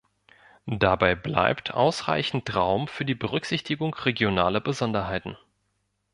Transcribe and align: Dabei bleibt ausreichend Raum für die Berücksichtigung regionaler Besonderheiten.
Dabei 0.65 1.13
bleibt 1.13 1.75
ausreichend 1.75 2.55
Raum 2.55 2.87
für 2.87 3.05
die 3.05 3.13
Berücksichtigung 3.13 3.93
regionaler 3.93 4.59
Besonderheiten. 4.59 5.37